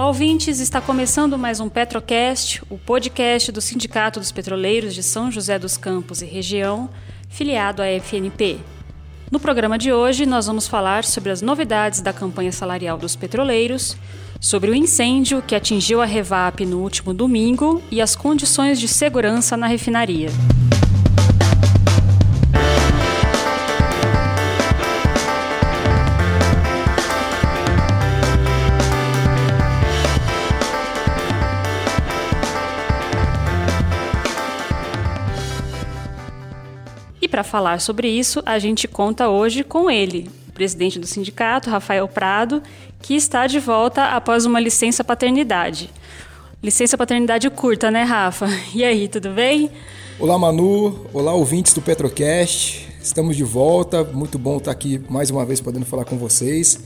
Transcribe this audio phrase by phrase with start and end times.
[0.00, 0.60] Olá, ouvintes!
[0.60, 5.76] Está começando mais um Petrocast, o podcast do Sindicato dos Petroleiros de São José dos
[5.76, 6.88] Campos e região,
[7.28, 8.60] filiado à FNP.
[9.30, 13.94] No programa de hoje, nós vamos falar sobre as novidades da campanha salarial dos petroleiros,
[14.40, 19.54] sobre o incêndio que atingiu a Revap no último domingo e as condições de segurança
[19.54, 20.30] na refinaria.
[37.28, 42.08] Para falar sobre isso, a gente conta hoje com ele, o presidente do sindicato, Rafael
[42.08, 42.62] Prado,
[43.02, 45.90] que está de volta após uma licença paternidade.
[46.62, 48.46] Licença paternidade curta, né, Rafa?
[48.74, 49.70] E aí, tudo bem?
[50.18, 51.06] Olá, Manu.
[51.12, 52.86] Olá, ouvintes do Petrocast.
[53.02, 54.04] Estamos de volta.
[54.04, 56.78] Muito bom estar aqui mais uma vez podendo falar com vocês.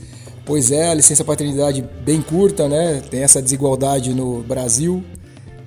[0.45, 3.01] Pois é, a licença paternidade bem curta, né?
[3.09, 5.03] Tem essa desigualdade no Brasil.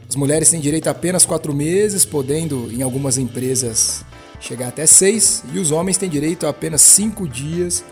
[0.09, 4.03] As mulheres têm direito a apenas quatro meses, podendo, em algumas empresas,
[4.41, 7.85] chegar até 6 e os homens têm direito a apenas 5 dias,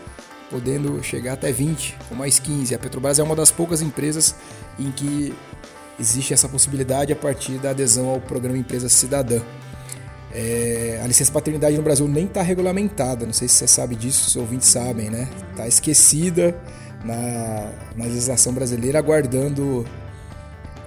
[0.49, 2.73] podendo chegar até 20 ou mais 15.
[2.73, 4.35] A Petrobras é uma das poucas empresas
[4.79, 5.33] em que
[5.99, 9.41] existe essa possibilidade a partir da adesão ao programa Empresa Cidadã.
[10.31, 14.27] É, a licença paternidade no Brasil nem está regulamentada, não sei se você sabe disso,
[14.27, 15.27] os ouvintes sabem, né?
[15.51, 16.55] Está esquecida
[17.03, 19.85] na, na legislação brasileira, aguardando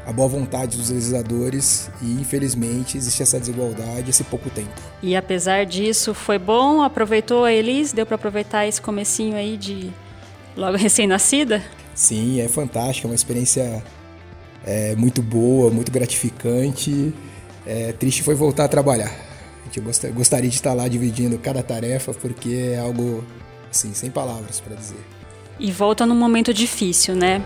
[0.06, 4.72] a boa vontade dos legisladores e infelizmente existe essa desigualdade esse pouco tempo.
[5.02, 9.90] E apesar disso, foi bom, aproveitou a Elis, deu para aproveitar esse comecinho aí de
[10.56, 11.62] logo recém-nascida?
[11.94, 13.82] Sim, é fantástico, é uma experiência
[14.64, 17.12] é, muito boa, muito gratificante.
[17.66, 19.14] É, triste foi voltar a trabalhar.
[19.62, 19.80] A gente
[20.12, 23.24] gostaria de estar lá dividindo cada tarefa porque é algo
[23.70, 25.04] assim, sem palavras para dizer.
[25.58, 27.44] E volta num momento difícil, né?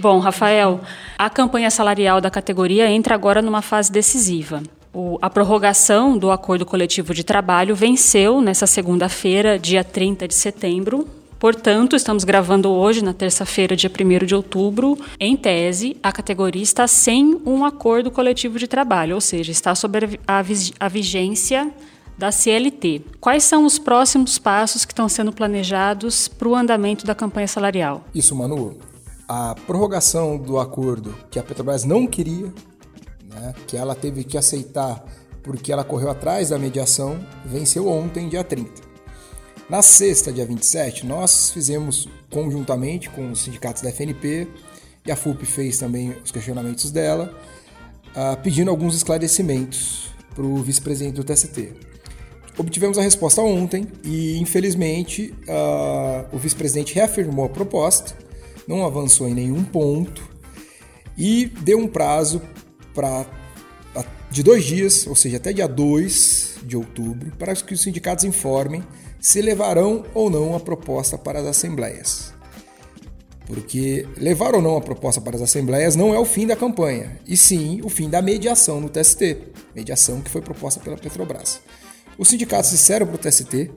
[0.00, 0.80] Bom, Rafael,
[1.18, 4.62] a campanha salarial da categoria entra agora numa fase decisiva.
[4.94, 11.06] O, a prorrogação do acordo coletivo de trabalho venceu nessa segunda-feira, dia 30 de setembro.
[11.38, 14.98] Portanto, estamos gravando hoje, na terça-feira, dia 1 de outubro.
[15.20, 19.98] Em tese, a categoria está sem um acordo coletivo de trabalho, ou seja, está sob
[20.26, 20.42] a,
[20.80, 21.70] a vigência
[22.16, 23.02] da CLT.
[23.20, 28.02] Quais são os próximos passos que estão sendo planejados para o andamento da campanha salarial?
[28.14, 28.88] Isso, Manu
[29.32, 32.52] a prorrogação do acordo que a Petrobras não queria,
[33.32, 35.04] né, que ela teve que aceitar
[35.40, 38.68] porque ela correu atrás da mediação, venceu ontem, dia 30.
[39.68, 44.48] Na sexta, dia 27, nós fizemos conjuntamente com os sindicatos da FNP
[45.06, 47.32] e a FUP fez também os questionamentos dela,
[48.08, 51.72] uh, pedindo alguns esclarecimentos para o vice-presidente do TST.
[52.58, 58.28] Obtivemos a resposta ontem e, infelizmente, uh, o vice-presidente reafirmou a proposta
[58.70, 60.22] não avançou em nenhum ponto
[61.18, 62.40] e deu um prazo
[64.30, 68.84] de dois dias, ou seja, até dia 2 de outubro, para que os sindicatos informem
[69.20, 72.32] se levarão ou não a proposta para as assembleias.
[73.44, 77.20] Porque levar ou não a proposta para as assembleias não é o fim da campanha,
[77.26, 79.36] e sim o fim da mediação no TST,
[79.74, 81.60] mediação que foi proposta pela Petrobras.
[82.16, 83.68] Os sindicatos disseram para o TST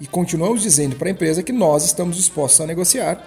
[0.00, 3.26] e continuamos dizendo para a empresa que nós estamos dispostos a negociar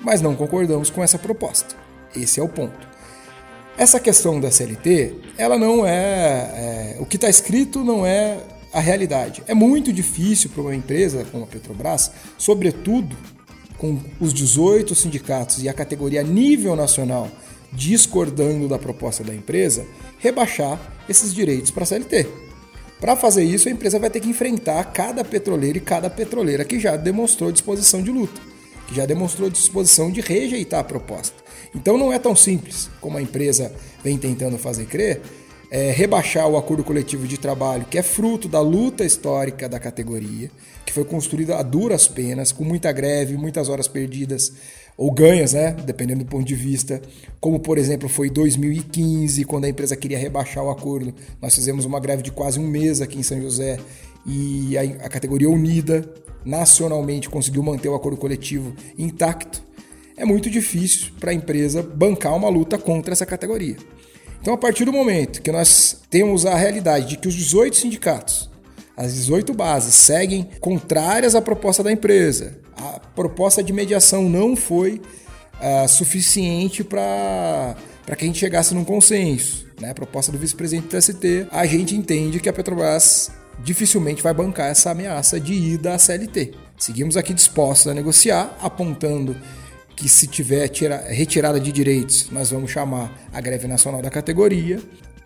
[0.00, 1.74] mas não concordamos com essa proposta.
[2.14, 2.88] Esse é o ponto.
[3.76, 8.38] Essa questão da CLT, ela não é, é o que está escrito não é
[8.72, 9.42] a realidade.
[9.46, 13.16] É muito difícil para uma empresa como a Petrobras, sobretudo
[13.76, 17.28] com os 18 sindicatos e a categoria nível nacional
[17.72, 19.86] discordando da proposta da empresa,
[20.18, 22.26] rebaixar esses direitos para a CLT.
[22.98, 26.80] Para fazer isso, a empresa vai ter que enfrentar cada petroleiro e cada petroleira que
[26.80, 28.47] já demonstrou disposição de luta
[28.88, 31.36] que já demonstrou disposição de rejeitar a proposta.
[31.74, 33.70] Então não é tão simples como a empresa
[34.02, 35.20] vem tentando fazer crer,
[35.70, 40.50] é, rebaixar o acordo coletivo de trabalho, que é fruto da luta histórica da categoria,
[40.86, 44.54] que foi construída a duras penas, com muita greve, muitas horas perdidas
[44.96, 47.00] ou ganhas, né, dependendo do ponto de vista,
[47.38, 51.14] como por exemplo foi 2015, quando a empresa queria rebaixar o acordo.
[51.40, 53.78] Nós fizemos uma greve de quase um mês aqui em São José
[54.28, 56.08] e a, a categoria unida
[56.44, 59.62] nacionalmente conseguiu manter o acordo coletivo intacto,
[60.16, 63.76] é muito difícil para a empresa bancar uma luta contra essa categoria.
[64.40, 68.50] Então, a partir do momento que nós temos a realidade de que os 18 sindicatos,
[68.96, 75.00] as 18 bases, seguem contrárias à proposta da empresa, a proposta de mediação não foi
[75.60, 77.76] uh, suficiente para
[78.16, 79.66] que a gente chegasse num consenso.
[79.80, 79.90] Né?
[79.90, 83.30] A proposta do vice-presidente do TST, a gente entende que a Petrobras
[83.62, 86.52] dificilmente vai bancar essa ameaça de ida à CLT.
[86.78, 89.36] Seguimos aqui dispostos a negociar, apontando
[89.96, 94.80] que se tiver tira, retirada de direitos, nós vamos chamar a greve nacional da categoria.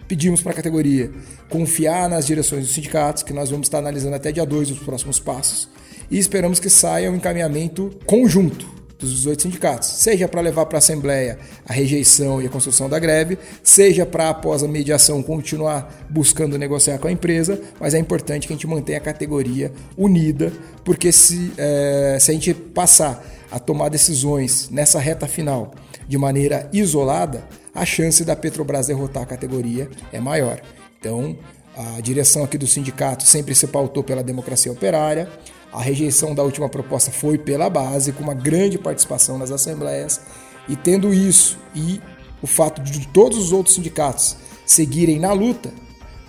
[0.09, 1.11] Pedimos para a categoria
[1.49, 5.21] confiar nas direções dos sindicatos, que nós vamos estar analisando até dia 2 os próximos
[5.21, 5.69] passos.
[6.11, 10.81] E esperamos que saia um encaminhamento conjunto dos 18 sindicatos, seja para levar para a
[10.81, 16.57] Assembleia a rejeição e a construção da greve, seja para, após a mediação, continuar buscando
[16.57, 20.53] negociar com a empresa, mas é importante que a gente mantenha a categoria unida,
[20.85, 25.75] porque se, é, se a gente passar a tomar decisões nessa reta final
[26.09, 30.61] de maneira isolada, a chance da Petrobras derrotar a categoria é maior.
[30.99, 31.37] Então,
[31.77, 35.29] a direção aqui do sindicato sempre se pautou pela democracia operária,
[35.73, 40.21] a rejeição da última proposta foi pela base, com uma grande participação nas assembleias.
[40.69, 42.01] E tendo isso e
[42.43, 44.37] o fato de todos os outros sindicatos
[44.67, 45.73] seguirem na luta,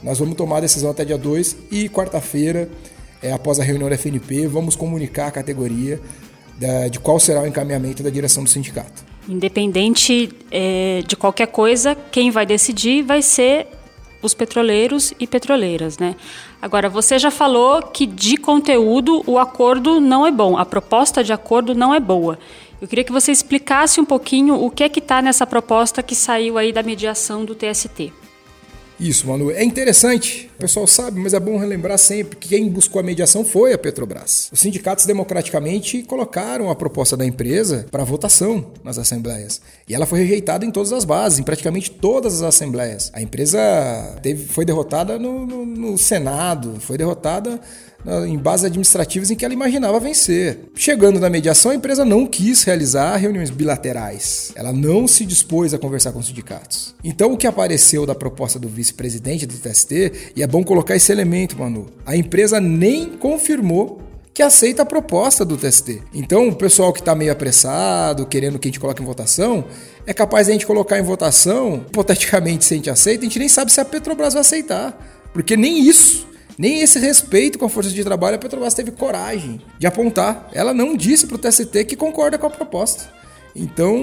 [0.02, 2.70] nós vamos tomar a decisão até dia 2 e quarta-feira,
[3.22, 6.00] é, após a reunião da FNP, vamos comunicar a categoria
[6.58, 9.04] da, de qual será o encaminhamento da direção do sindicato.
[9.28, 13.68] Independente é, de qualquer coisa, quem vai decidir vai ser
[14.24, 16.16] os petroleiros e petroleiras, né?
[16.62, 21.34] Agora, você já falou que de conteúdo o acordo não é bom, a proposta de
[21.34, 22.40] acordo não é boa.
[22.82, 26.16] Eu queria que você explicasse um pouquinho o que é que está nessa proposta que
[26.16, 28.12] saiu aí da mediação do TST.
[29.00, 29.52] Isso, Manu.
[29.52, 33.74] É interessante, pessoal sabe, mas é bom relembrar sempre que quem buscou a mediação foi
[33.74, 34.50] a Petrobras.
[34.50, 39.60] Os sindicatos democraticamente colocaram a proposta da empresa para votação nas assembleias.
[39.90, 43.12] E ela foi rejeitada em todas as bases, em praticamente todas as assembleias.
[43.14, 43.60] A empresa
[44.22, 47.60] teve, foi derrotada no, no, no Senado, foi derrotada
[48.28, 50.60] em bases administrativas em que ela imaginava vencer.
[50.76, 54.52] Chegando na mediação, a empresa não quis realizar reuniões bilaterais.
[54.56, 56.94] Ela não se dispôs a conversar com os sindicatos.
[57.04, 61.12] Então, o que apareceu da proposta do vice-presidente do TST, e é bom colocar esse
[61.12, 64.00] elemento, Manu, a empresa nem confirmou
[64.32, 66.04] que aceita a proposta do TST.
[66.14, 69.66] Então, o pessoal que está meio apressado, querendo que a gente coloque em votação,
[70.06, 73.40] é capaz de a gente colocar em votação, hipoteticamente, se a gente aceita, a gente
[73.40, 74.96] nem sabe se a Petrobras vai aceitar.
[75.34, 79.60] Porque nem isso nem esse respeito com a força de trabalho a Petrobras teve coragem
[79.80, 80.50] de apontar.
[80.54, 83.12] Ela não disse para o TST que concorda com a proposta.
[83.56, 83.96] Então,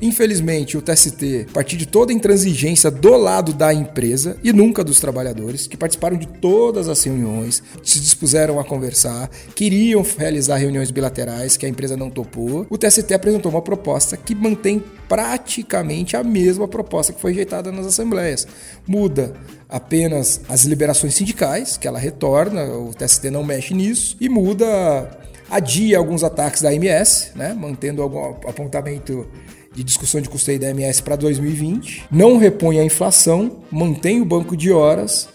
[0.00, 4.84] infelizmente, o TST, a partir de toda a intransigência do lado da empresa e nunca
[4.84, 10.90] dos trabalhadores, que participaram de todas as reuniões, se dispuseram a conversar, queriam realizar reuniões
[10.90, 16.22] bilaterais que a empresa não topou, o TST apresentou uma proposta que mantém praticamente a
[16.22, 18.46] mesma proposta que foi rejeitada nas assembleias.
[18.86, 19.34] Muda
[19.68, 25.10] apenas as liberações sindicais, que ela retorna, o TST não mexe nisso, e muda
[25.52, 29.28] adia alguns ataques da MS, né, mantendo algum apontamento
[29.74, 34.56] de discussão de custeio da MS para 2020, não repõe a inflação, mantém o banco
[34.56, 35.28] de horas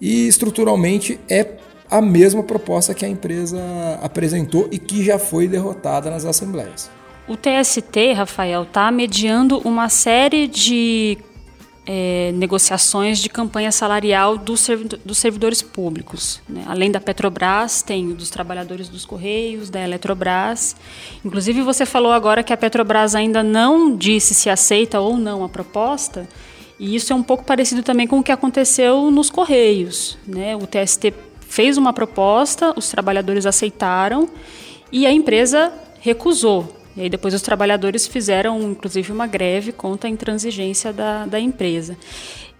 [0.00, 1.46] e estruturalmente é
[1.90, 3.58] a mesma proposta que a empresa
[4.02, 6.90] apresentou e que já foi derrotada nas assembleias.
[7.26, 11.16] O TST, Rafael, está mediando uma série de
[11.86, 14.68] é, negociações de campanha salarial dos,
[15.04, 16.40] dos servidores públicos.
[16.48, 16.64] Né?
[16.66, 20.76] Além da Petrobras, tem dos trabalhadores dos Correios, da Eletrobras.
[21.24, 25.48] Inclusive, você falou agora que a Petrobras ainda não disse se aceita ou não a
[25.48, 26.28] proposta,
[26.78, 30.18] e isso é um pouco parecido também com o que aconteceu nos Correios.
[30.26, 30.56] Né?
[30.56, 31.14] O TST
[31.48, 34.28] fez uma proposta, os trabalhadores aceitaram
[34.90, 36.83] e a empresa recusou.
[36.96, 41.96] E aí depois os trabalhadores fizeram, inclusive, uma greve contra a intransigência da, da empresa.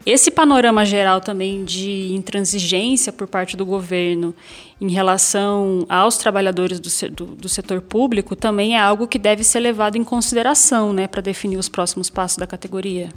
[0.06, 4.34] Esse panorama geral também de intransigência por parte do governo
[4.78, 9.60] em relação aos trabalhadores do, do, do setor público também é algo que deve ser
[9.60, 13.08] levado em consideração né, para definir os próximos passos da categoria.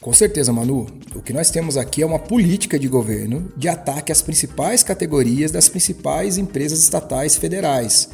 [0.00, 0.88] Com certeza, Manu.
[1.14, 5.52] O que nós temos aqui é uma política de governo de ataque às principais categorias
[5.52, 8.10] das principais empresas estatais federais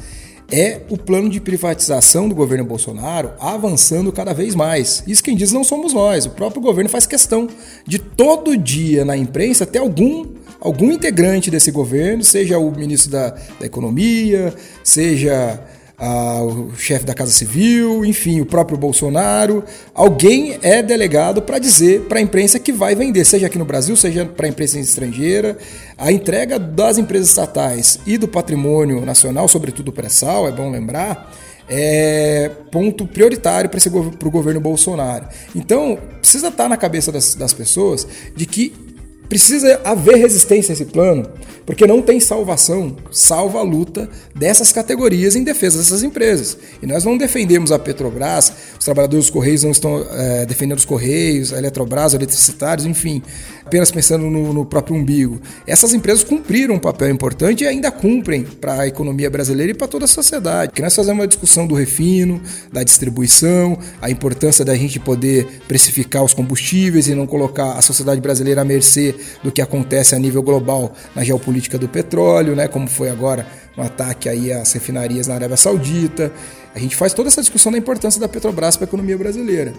[0.51, 5.03] é o plano de privatização do governo Bolsonaro avançando cada vez mais.
[5.07, 6.25] Isso quem diz não somos nós.
[6.25, 7.47] O próprio governo faz questão
[7.85, 10.25] de todo dia na imprensa ter algum
[10.59, 14.53] algum integrante desse governo, seja o ministro da, da Economia,
[14.83, 15.57] seja
[15.99, 19.63] o chefe da Casa Civil, enfim, o próprio Bolsonaro.
[19.93, 23.95] Alguém é delegado para dizer para a imprensa que vai vender, seja aqui no Brasil,
[23.95, 25.57] seja para a imprensa estrangeira.
[25.97, 31.33] A entrega das empresas estatais e do patrimônio nacional, sobretudo o pré-sal, é bom lembrar,
[31.67, 35.27] é ponto prioritário para o governo Bolsonaro.
[35.53, 38.88] Então, precisa estar tá na cabeça das, das pessoas de que
[39.29, 41.29] Precisa haver resistência a esse plano,
[41.63, 46.57] porque não tem salvação, salva a luta dessas categorias em defesa dessas empresas.
[46.81, 50.85] E nós não defendemos a Petrobras, os trabalhadores dos Correios não estão é, defendendo os
[50.85, 53.21] Correios, a Eletrobras, os eletricitários, enfim,
[53.63, 55.39] apenas pensando no, no, próprio umbigo.
[55.67, 59.87] Essas empresas cumpriram um papel importante e ainda cumprem para a economia brasileira e para
[59.87, 60.71] toda a sociedade.
[60.73, 62.41] Que nós fazemos uma discussão do refino,
[62.73, 68.19] da distribuição, a importância da gente poder precificar os combustíveis e não colocar a sociedade
[68.19, 72.87] brasileira à mercê do que acontece a nível global na geopolítica do petróleo, né, como
[72.87, 76.31] foi agora no ataque aí às refinarias na Arábia Saudita.
[76.73, 79.73] A gente faz toda essa discussão da importância da Petrobras para a economia brasileira.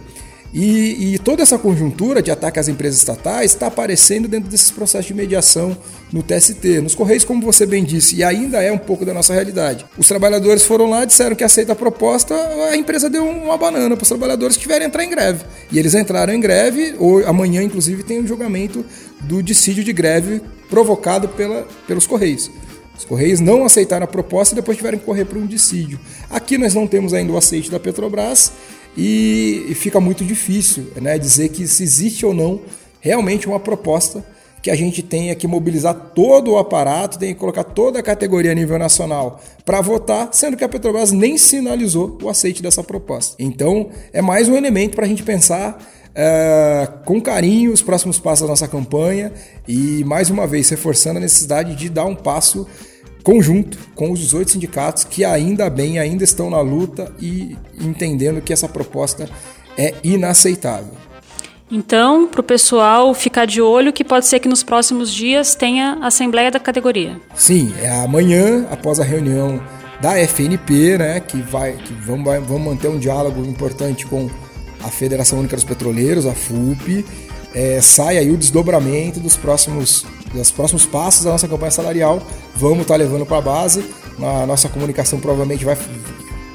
[0.53, 5.07] E, e, toda essa conjuntura de ataque às empresas estatais está aparecendo dentro desses processos
[5.07, 5.77] de mediação
[6.13, 9.33] no TST, nos Correios, como você bem disse, e ainda é um pouco da nossa
[9.33, 9.87] realidade.
[9.97, 12.35] Os trabalhadores foram lá, disseram que aceita a proposta,
[12.69, 15.45] a empresa deu uma banana para os trabalhadores que tiverem entrar em greve.
[15.71, 18.85] E eles entraram em greve, ou amanhã, inclusive, tem um julgamento
[19.21, 22.51] do dissídio de greve provocado pela, pelos Correios.
[22.99, 25.99] Os Correios não aceitaram a proposta e depois tiveram que correr para um dissídio.
[26.29, 28.53] Aqui nós não temos ainda o aceite da Petrobras
[28.97, 32.61] e, fica muito difícil né, dizer que se existe ou não
[33.01, 34.25] realmente uma proposta
[34.63, 38.53] que a gente tenha que mobilizar todo o aparato, tem que colocar toda a categoria
[38.53, 43.37] a nível nacional para votar, sendo que a Petrobras nem sinalizou o aceite dessa proposta.
[43.39, 45.83] Então, é mais um elemento para a gente pensar
[46.15, 49.33] é, com carinho os próximos passos da nossa campanha
[49.67, 52.67] e, mais uma vez, reforçando a necessidade de dar um passo
[53.23, 58.53] conjunto com os 18 sindicatos que ainda bem ainda estão na luta e entendendo que
[58.53, 59.29] essa proposta
[59.77, 60.95] é inaceitável.
[61.71, 65.99] Então, para o pessoal ficar de olho, que pode ser que nos próximos dias tenha
[66.03, 67.21] assembleia da categoria.
[67.35, 69.63] Sim, é amanhã, após a reunião
[70.01, 74.29] da FNP, né, que vai, que vamos, vamos manter um diálogo importante com
[74.83, 77.05] a Federação Única dos Petroleiros, a FUP,
[77.55, 82.23] é, sai aí o desdobramento dos próximos, dos próximos passos da nossa campanha salarial.
[82.57, 83.85] Vamos estar tá levando para a base.
[84.21, 85.77] A nossa comunicação provavelmente vai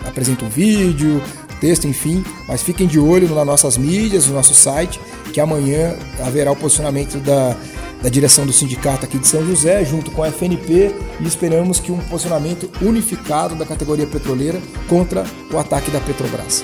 [0.05, 1.21] apresentar um vídeo,
[1.59, 2.23] texto, enfim.
[2.47, 4.99] Mas fiquem de olho nas nossas mídias, no nosso site,
[5.33, 7.55] que amanhã haverá o posicionamento da,
[8.01, 11.91] da direção do sindicato aqui de São José, junto com a FNP, e esperamos que
[11.91, 16.63] um posicionamento unificado da categoria petroleira contra o ataque da Petrobras.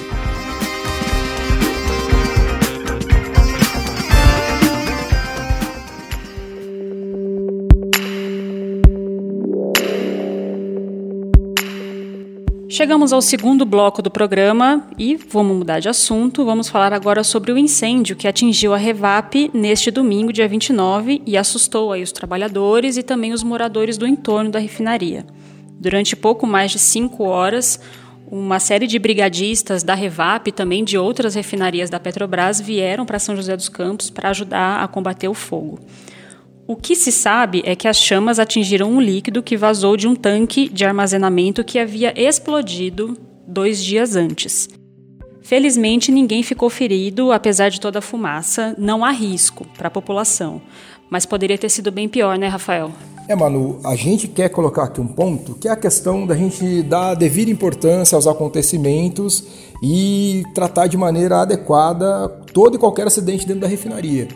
[12.82, 16.44] Chegamos ao segundo bloco do programa e vamos mudar de assunto.
[16.44, 21.38] Vamos falar agora sobre o incêndio que atingiu a Revap neste domingo, dia 29, e
[21.38, 25.24] assustou aí os trabalhadores e também os moradores do entorno da refinaria.
[25.80, 27.80] Durante pouco mais de cinco horas,
[28.26, 33.20] uma série de brigadistas da Revap e também de outras refinarias da Petrobras vieram para
[33.20, 35.78] São José dos Campos para ajudar a combater o fogo.
[36.68, 40.16] O que se sabe é que as chamas atingiram um líquido que vazou de um
[40.16, 44.70] tanque de armazenamento que havia explodido dois dias antes.
[45.42, 48.76] Felizmente, ninguém ficou ferido, apesar de toda a fumaça.
[48.78, 50.62] Não há risco para a população.
[51.10, 52.92] Mas poderia ter sido bem pior, né, Rafael?
[53.28, 56.84] É, Manu, a gente quer colocar aqui um ponto que é a questão da gente
[56.84, 59.44] dar devida importância aos acontecimentos
[59.84, 64.28] e tratar de maneira adequada todo e qualquer acidente dentro da refinaria.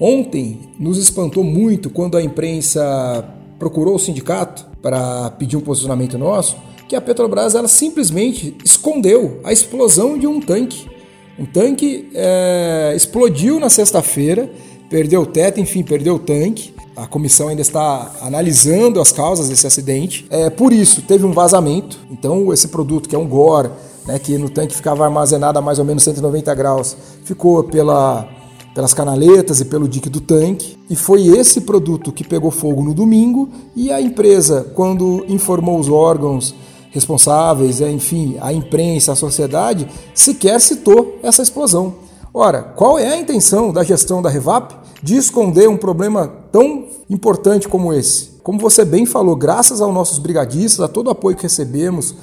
[0.00, 3.24] Ontem nos espantou muito quando a imprensa
[3.58, 6.56] procurou o sindicato para pedir um posicionamento nosso,
[6.88, 10.90] que a Petrobras ela simplesmente escondeu a explosão de um tanque.
[11.38, 14.50] Um tanque é, explodiu na sexta-feira,
[14.90, 16.74] perdeu o teto, enfim, perdeu o tanque.
[16.94, 20.26] A comissão ainda está analisando as causas desse acidente.
[20.28, 21.98] É, por isso, teve um vazamento.
[22.10, 23.70] Então, esse produto, que é um GOR,
[24.06, 28.28] né, que no tanque ficava armazenado a mais ou menos 190 graus, ficou pela
[28.74, 30.78] pelas canaletas e pelo dique do tanque.
[30.88, 35.88] E foi esse produto que pegou fogo no domingo e a empresa, quando informou os
[35.88, 36.54] órgãos
[36.90, 41.94] responsáveis, é, enfim, a imprensa, a sociedade, sequer citou essa explosão.
[42.34, 47.68] Ora, qual é a intenção da gestão da Revap de esconder um problema tão importante
[47.68, 48.32] como esse?
[48.42, 52.14] Como você bem falou, graças aos nossos brigadistas, a todo o apoio que recebemos,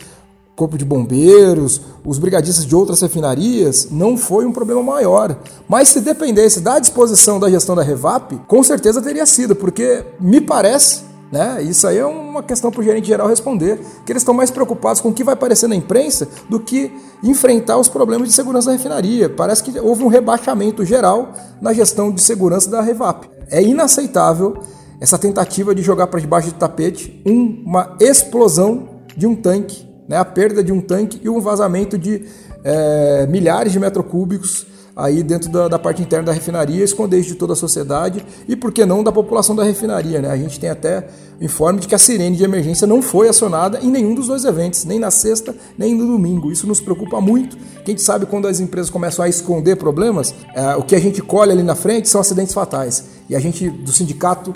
[0.59, 5.37] Corpo de Bombeiros, os brigadistas de outras refinarias, não foi um problema maior.
[5.69, 10.41] Mas se dependesse da disposição da gestão da Revap, com certeza teria sido, porque me
[10.41, 11.61] parece né?
[11.61, 14.99] Isso aí é uma questão para o gerente geral responder, que eles estão mais preocupados
[14.99, 16.91] com o que vai aparecer na imprensa do que
[17.23, 19.29] enfrentar os problemas de segurança da refinaria.
[19.29, 23.29] Parece que houve um rebaixamento geral na gestão de segurança da Revap.
[23.47, 24.57] É inaceitável
[24.99, 30.25] essa tentativa de jogar para debaixo do tapete uma explosão de um tanque né, a
[30.25, 32.25] perda de um tanque e um vazamento de
[32.63, 37.35] é, milhares de metros cúbicos aí dentro da, da, parte interna da refinaria, esconder de
[37.35, 40.21] toda a sociedade e, por que não, da população da refinaria.
[40.21, 40.29] Né?
[40.29, 41.07] A gente tem até
[41.39, 44.83] informe de que a sirene de emergência não foi acionada em nenhum dos dois eventos,
[44.83, 46.51] nem na sexta, nem no domingo.
[46.51, 47.57] Isso nos preocupa muito.
[47.85, 51.53] Quem sabe quando as empresas começam a esconder problemas, é, o que a gente colhe
[51.53, 53.05] ali na frente são acidentes fatais.
[53.29, 54.51] E a gente, do sindicato,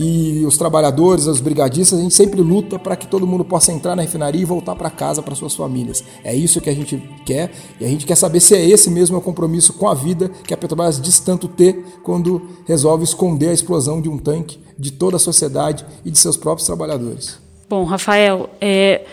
[0.00, 3.96] e os trabalhadores, os brigadistas, a gente sempre luta para que todo mundo possa entrar
[3.96, 6.04] na refinaria e voltar para casa, para suas famílias.
[6.22, 7.50] É isso que a gente quer
[7.80, 10.54] e a gente quer saber se é esse mesmo o compromisso com a vida que
[10.54, 15.16] a Petrobras diz tanto ter quando resolve esconder a explosão de um tanque de toda
[15.16, 17.40] a sociedade e de seus próprios trabalhadores.
[17.68, 19.04] Bom, Rafael, é,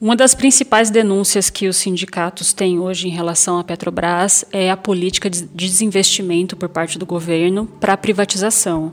[0.00, 4.78] uma das principais denúncias que os sindicatos têm hoje em relação à Petrobras é a
[4.78, 8.90] política de desinvestimento por parte do governo para a privatização.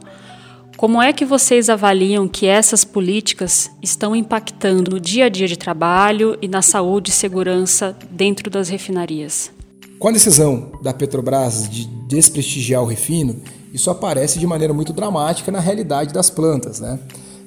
[0.77, 5.57] Como é que vocês avaliam que essas políticas estão impactando no dia a dia de
[5.57, 9.49] trabalho e na saúde e segurança dentro das refinarias?
[9.97, 13.37] Com a decisão da Petrobras de desprestigiar o refino,
[13.73, 16.99] isso aparece de maneira muito dramática na realidade das plantas, né?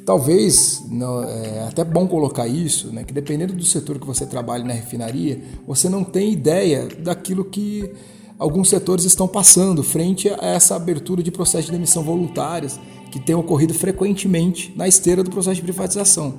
[0.04, 4.64] Talvez, não, é até bom colocar isso, né, que dependendo do setor que você trabalha
[4.64, 7.92] na refinaria, você não tem ideia daquilo que
[8.36, 12.80] alguns setores estão passando frente a essa abertura de processos de demissão voluntárias
[13.10, 16.34] que tem ocorrido frequentemente na esteira do processo de privatização.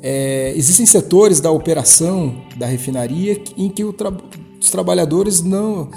[0.00, 4.12] É, existem setores da operação da refinaria em que tra
[4.60, 5.88] os trabalhadores não,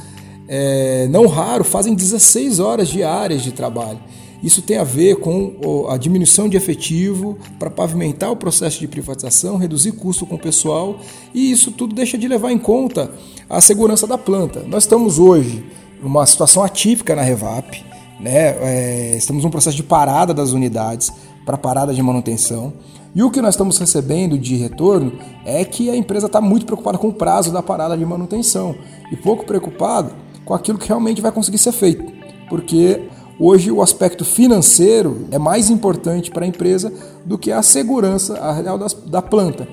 [0.47, 3.99] é, não raro fazem 16 horas diárias de trabalho.
[4.43, 9.55] Isso tem a ver com a diminuição de efetivo para pavimentar o processo de privatização,
[9.57, 10.99] reduzir custo com o pessoal
[11.31, 13.11] e isso tudo deixa de levar em conta
[13.47, 14.61] a segurança da planta.
[14.61, 15.63] Nós estamos hoje
[16.01, 17.85] numa situação atípica na Revap,
[18.21, 18.55] né?
[18.61, 21.11] É, estamos num processo de parada das unidades
[21.45, 22.73] para parada de manutenção.
[23.13, 25.13] E o que nós estamos recebendo de retorno
[25.43, 28.75] é que a empresa está muito preocupada com o prazo da parada de manutenção
[29.11, 30.11] e pouco preocupada
[30.45, 32.05] com aquilo que realmente vai conseguir ser feito.
[32.47, 36.93] Porque hoje o aspecto financeiro é mais importante para a empresa
[37.25, 39.67] do que a segurança a real da planta.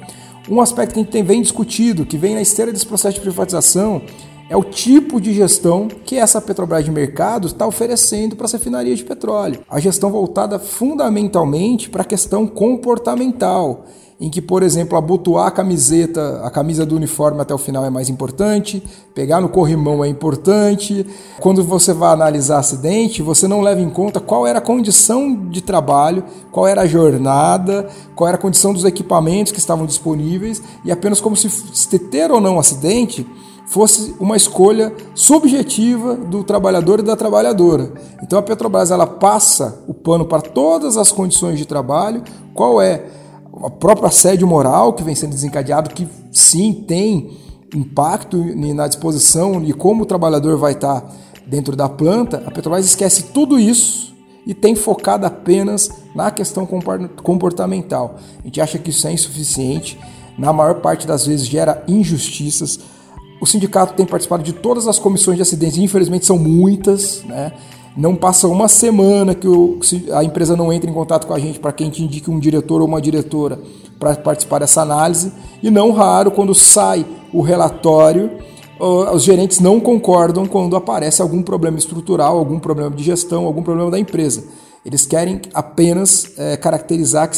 [0.50, 3.20] Um aspecto que a gente tem, vem discutido, que vem na esteira desse processo de
[3.20, 4.00] privatização,
[4.48, 8.98] é o tipo de gestão que essa Petrobras de mercado está oferecendo para as refinarias
[8.98, 9.60] de petróleo.
[9.68, 13.84] A gestão voltada fundamentalmente para a questão comportamental,
[14.18, 17.90] em que, por exemplo, abotoar a camiseta, a camisa do uniforme até o final é
[17.90, 18.82] mais importante,
[19.14, 21.06] pegar no corrimão é importante.
[21.38, 25.60] Quando você vai analisar acidente, você não leva em conta qual era a condição de
[25.60, 30.90] trabalho, qual era a jornada, qual era a condição dos equipamentos que estavam disponíveis e
[30.90, 33.26] apenas como se ter ou não acidente
[33.68, 37.92] fosse uma escolha subjetiva do trabalhador e da trabalhadora.
[38.22, 43.04] Então a Petrobras ela passa o pano para todas as condições de trabalho, qual é
[43.62, 47.36] a própria assédio moral que vem sendo desencadeado, que sim tem
[47.74, 48.42] impacto
[48.74, 51.04] na disposição e como o trabalhador vai estar
[51.46, 54.14] dentro da planta, a Petrobras esquece tudo isso
[54.46, 56.66] e tem focado apenas na questão
[57.22, 58.16] comportamental.
[58.40, 59.98] A gente acha que isso é insuficiente,
[60.38, 62.80] na maior parte das vezes gera injustiças,
[63.40, 67.52] o sindicato tem participado de todas as comissões de acidentes, infelizmente são muitas, né?
[67.96, 69.80] Não passa uma semana que o,
[70.12, 72.38] a empresa não entra em contato com a gente para que a gente indique um
[72.38, 73.58] diretor ou uma diretora
[73.98, 75.32] para participar dessa análise.
[75.60, 78.30] E não raro, quando sai o relatório,
[78.78, 83.90] os gerentes não concordam quando aparece algum problema estrutural, algum problema de gestão, algum problema
[83.90, 84.44] da empresa.
[84.84, 87.36] Eles querem apenas é, caracterizar que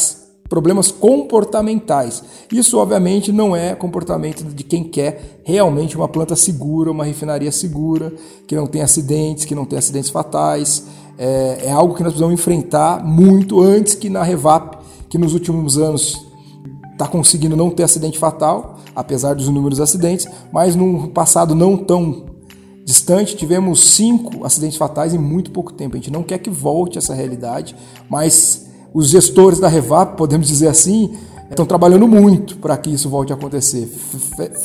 [0.51, 2.25] problemas comportamentais.
[2.53, 8.13] Isso, obviamente, não é comportamento de quem quer realmente uma planta segura, uma refinaria segura,
[8.49, 10.87] que não tem acidentes, que não tem acidentes fatais.
[11.17, 15.79] É, é algo que nós precisamos enfrentar muito antes que na Revap, que nos últimos
[15.79, 16.27] anos
[16.93, 22.27] está conseguindo não ter acidente fatal, apesar dos inúmeros acidentes, mas num passado não tão
[22.85, 25.95] distante tivemos cinco acidentes fatais em muito pouco tempo.
[25.95, 27.77] A gente não quer que volte essa realidade,
[28.09, 31.15] mas os gestores da Revap, podemos dizer assim,
[31.49, 33.87] estão trabalhando muito para que isso volte a acontecer.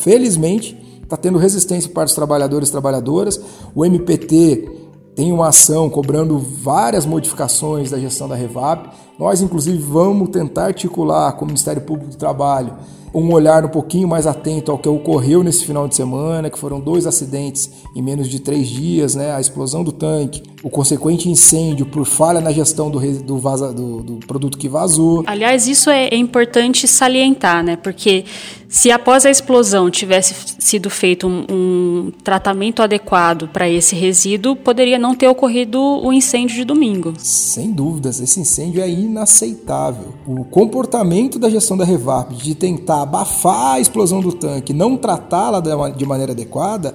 [0.02, 3.40] Felizmente, está tendo resistência para os trabalhadores e trabalhadoras.
[3.74, 4.70] O MPT
[5.16, 8.90] tem uma ação cobrando várias modificações da gestão da Revap.
[9.18, 12.74] Nós, inclusive, vamos tentar articular com o Ministério Público do Trabalho
[13.16, 16.82] um olhar um pouquinho mais atento ao que ocorreu nesse final de semana, que foram
[16.82, 19.34] dois acidentes em menos de três dias, né?
[19.34, 24.04] A explosão do tanque, o consequente incêndio por falha na gestão do, do, vaza, do,
[24.04, 25.24] do produto que vazou.
[25.26, 27.78] Aliás, isso é, é importante salientar, né?
[27.78, 28.26] Porque
[28.68, 35.00] se após a explosão tivesse sido feito um, um tratamento adequado para esse resíduo, poderia
[35.00, 37.14] não ter ocorrido o incêndio de domingo.
[37.18, 40.14] Sem dúvidas, esse incêndio é inaceitável.
[40.28, 45.60] O comportamento da gestão da Revap de tentar abafar a explosão do tanque, não tratá-la
[45.90, 46.94] de maneira adequada,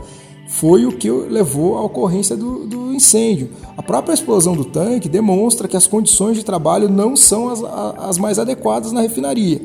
[0.51, 3.51] foi o que levou à ocorrência do, do, incêndio.
[3.77, 7.63] A própria explosão do tanque demonstra que as condições de trabalho não são as,
[7.99, 9.63] as mais adequadas na refinaria.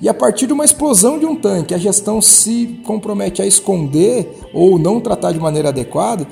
[0.00, 4.32] E a partir de uma explosão de um tanque, a gestão se compromete a esconder
[4.54, 6.26] ou não tratar de maneira adequada,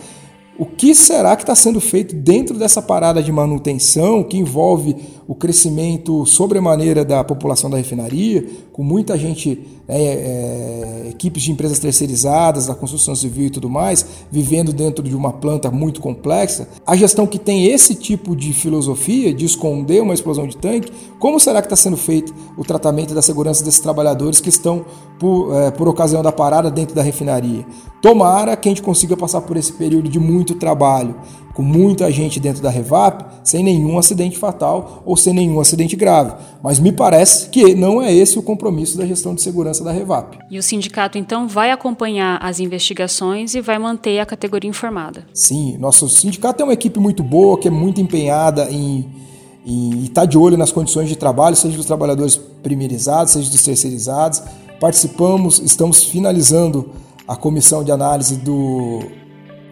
[0.56, 4.96] o que será que está sendo feito dentro dessa parada de manutenção que envolve
[5.28, 11.78] o crescimento sobremaneira da população da refinaria, com muita gente, né, é, equipes de empresas
[11.78, 16.68] terceirizadas, da construção civil e tudo mais, vivendo dentro de uma planta muito complexa?
[16.86, 21.40] A gestão que tem esse tipo de filosofia de esconder uma explosão de tanque, como
[21.40, 24.84] será que está sendo feito o tratamento da segurança desses trabalhadores que estão
[25.18, 27.66] por, é, por ocasião da parada dentro da refinaria?
[28.00, 31.16] Tomara que a gente consiga passar por esse período de muito trabalho,
[31.56, 36.34] com muita gente dentro da Revap, sem nenhum acidente fatal ou sem nenhum acidente grave.
[36.62, 40.36] Mas me parece que não é esse o compromisso da gestão de segurança da Revap.
[40.50, 45.26] E o sindicato então vai acompanhar as investigações e vai manter a categoria informada.
[45.32, 49.08] Sim, nosso sindicato é uma equipe muito boa, que é muito empenhada em
[49.68, 54.40] e está de olho nas condições de trabalho, seja dos trabalhadores primerizados, seja dos terceirizados.
[54.78, 56.90] Participamos, estamos finalizando
[57.26, 59.00] a comissão de análise do,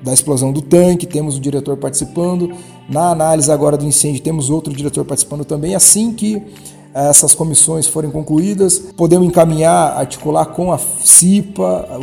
[0.04, 2.52] da explosão do tanque, temos o diretor participando.
[2.88, 5.74] Na análise agora do incêndio, temos outro diretor participando também.
[5.74, 6.42] Assim que
[6.92, 11.98] essas comissões forem concluídas, podemos encaminhar, articular com a CIPA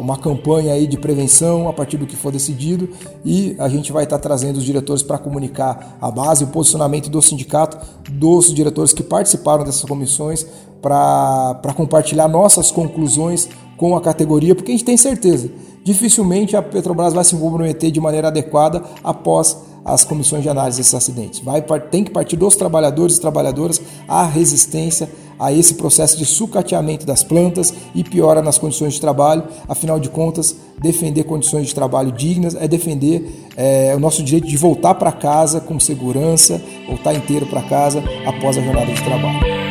[0.00, 2.88] uma campanha aí de prevenção a partir do que for decidido
[3.24, 7.20] e a gente vai estar trazendo os diretores para comunicar a base, o posicionamento do
[7.20, 7.76] sindicato,
[8.08, 10.46] dos diretores que participaram dessas comissões
[10.80, 13.48] para compartilhar nossas conclusões
[13.80, 15.50] com a categoria, porque a gente tem certeza,
[15.82, 20.92] dificilmente a Petrobras vai se comprometer de maneira adequada após as comissões de análise desses
[20.92, 21.40] acidentes.
[21.40, 27.06] Vai, tem que partir dos trabalhadores e trabalhadoras a resistência a esse processo de sucateamento
[27.06, 29.44] das plantas e piora nas condições de trabalho.
[29.66, 34.58] Afinal de contas, defender condições de trabalho dignas é defender é, o nosso direito de
[34.58, 39.69] voltar para casa com segurança, voltar inteiro para casa após a jornada de trabalho.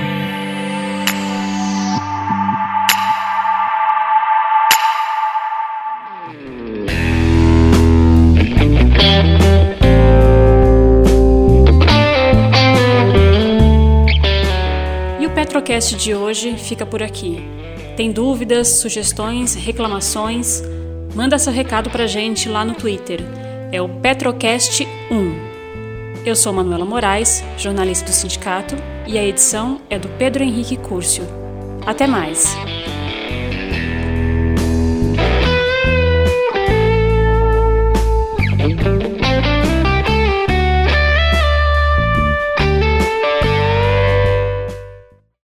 [15.70, 17.38] Podcast de hoje fica por aqui.
[17.96, 20.64] Tem dúvidas, sugestões, reclamações?
[21.14, 23.20] Manda seu recado pra gente lá no Twitter.
[23.72, 26.26] É o Petrocast 1.
[26.26, 31.24] Eu sou Manuela Moraes, jornalista do sindicato, e a edição é do Pedro Henrique Curcio.
[31.86, 32.58] Até mais!